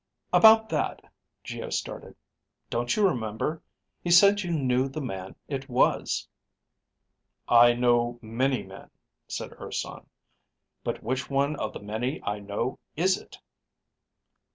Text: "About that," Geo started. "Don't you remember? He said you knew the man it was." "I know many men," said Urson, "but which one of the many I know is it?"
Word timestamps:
"About 0.33 0.67
that," 0.69 0.99
Geo 1.43 1.69
started. 1.69 2.15
"Don't 2.71 2.95
you 2.95 3.07
remember? 3.07 3.61
He 4.03 4.09
said 4.09 4.41
you 4.41 4.49
knew 4.49 4.89
the 4.89 4.99
man 4.99 5.35
it 5.47 5.69
was." 5.69 6.27
"I 7.47 7.73
know 7.73 8.17
many 8.19 8.63
men," 8.63 8.89
said 9.27 9.53
Urson, 9.61 10.09
"but 10.83 11.03
which 11.03 11.29
one 11.29 11.55
of 11.57 11.71
the 11.73 11.81
many 11.81 12.19
I 12.23 12.39
know 12.39 12.79
is 12.95 13.15
it?" 13.19 13.37